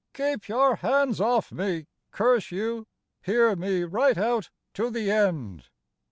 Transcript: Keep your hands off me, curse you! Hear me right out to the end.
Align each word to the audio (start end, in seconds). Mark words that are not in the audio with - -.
Keep 0.15 0.47
your 0.47 0.77
hands 0.77 1.21
off 1.21 1.51
me, 1.51 1.85
curse 2.09 2.49
you! 2.49 2.87
Hear 3.21 3.55
me 3.55 3.83
right 3.83 4.17
out 4.17 4.49
to 4.73 4.89
the 4.89 5.11
end. 5.11 5.65